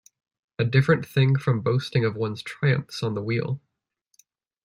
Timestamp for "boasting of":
1.61-2.15